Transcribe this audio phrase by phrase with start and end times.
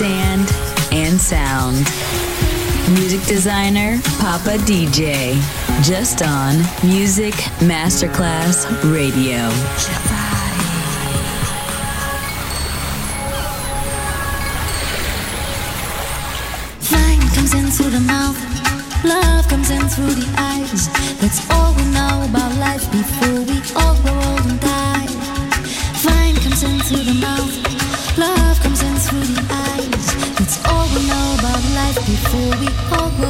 [0.00, 0.48] sand
[0.92, 1.76] and sound.
[2.96, 5.36] Music designer Papa DJ,
[5.84, 9.50] just on Music Masterclass Radio.
[16.80, 18.38] Flying comes in through the mouth,
[19.04, 20.88] love comes in through the eyes.
[21.20, 25.08] That's all we know about life before we all grow old and die.
[26.00, 27.79] Flying comes in through the mouth,
[32.30, 32.66] 不必
[33.20, 33.29] we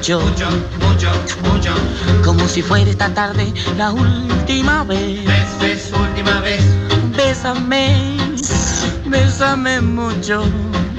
[0.00, 0.20] mucho,
[0.80, 1.10] mucho,
[1.52, 1.74] mucho.
[2.24, 5.20] Como si fuera esta tarde la última vez.
[5.60, 6.62] Ves, última vez.
[7.14, 8.16] Bésame,
[9.04, 10.42] bésame mucho.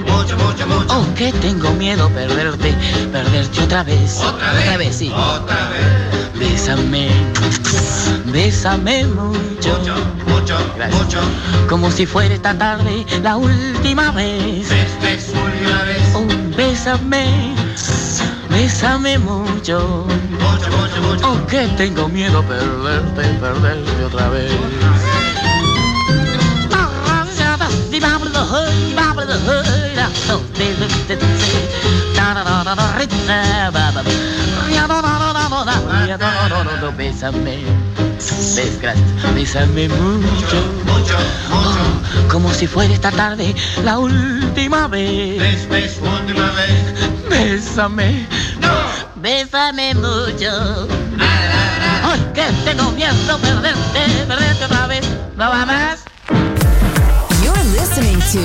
[0.06, 0.86] Mucho, mucho, mucho.
[0.88, 2.72] Oh, que tengo miedo perderte,
[3.10, 4.20] perderte otra vez.
[4.20, 4.62] Otra vez.
[4.62, 5.10] Otra vez, sí.
[5.10, 6.38] Otra vez.
[6.38, 7.08] Bésame,
[8.26, 9.78] bésame mucho.
[9.80, 9.94] Mucho,
[10.28, 11.02] mucho, Gracias.
[11.02, 11.18] mucho.
[11.68, 14.68] Como si fuera esta tarde la última vez.
[14.68, 16.14] Ves, ves, última vez.
[16.14, 17.54] Oh, bésame,
[18.52, 20.06] bésame mucho.
[21.24, 24.52] Oh, que tengo miedo perderte, perderte otra vez.
[36.96, 37.58] Bésame,
[38.56, 41.16] Bes- gracias, bésame mucho, Mucho, mucho.
[41.52, 45.38] Oh, como si fuera esta tarde la última vez.
[45.38, 47.28] Ves, ves, última vez.
[47.30, 48.26] Bésame,
[48.60, 48.68] No.
[49.16, 50.88] bésame mucho.
[52.04, 55.04] Ay, que tengo miedo perderte, perderte otra vez.
[55.36, 56.00] ¿No va más?
[57.42, 58.40] You're listening to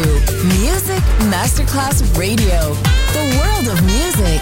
[0.48, 2.76] Music Masterclass Radio,
[3.14, 4.42] the world of music.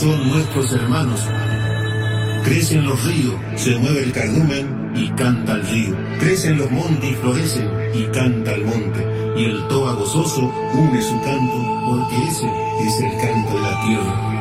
[0.00, 1.20] son nuestros hermanos.
[2.42, 5.94] Crecen los ríos, se mueve el cardumen y canta el río.
[6.18, 9.06] Crecen los montes y florecen y canta el monte.
[9.36, 12.46] Y el toa gozoso une su canto porque ese
[12.86, 14.39] es el canto de la tierra.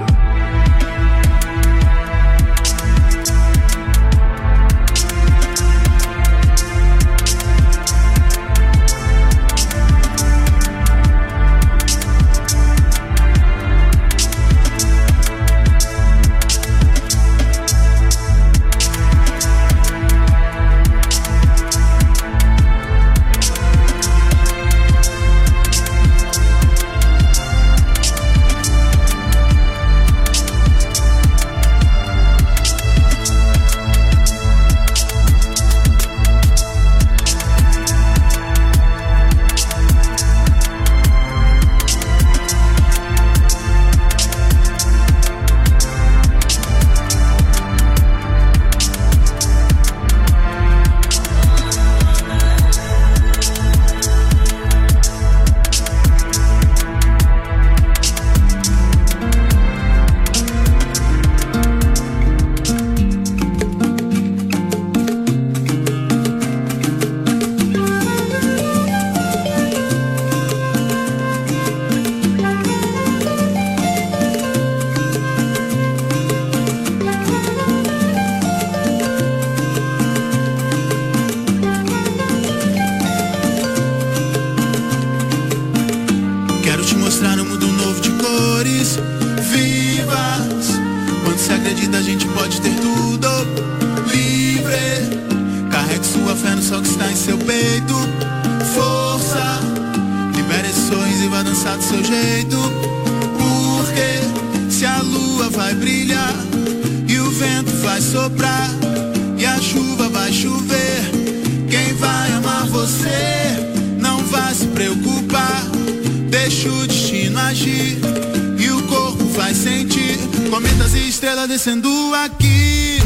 [121.47, 122.99] descendo aqui.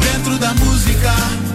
[0.00, 1.45] Dentro da música.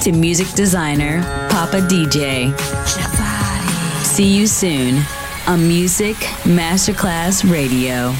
[0.00, 2.58] to music designer Papa DJ.
[4.02, 5.02] See you soon
[5.46, 8.14] on Music Masterclass Radio.